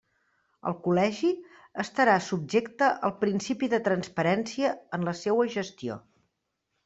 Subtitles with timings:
[0.69, 1.27] El col·legi
[1.83, 5.99] estarà subjecte al principi de transparència en la seua gestió.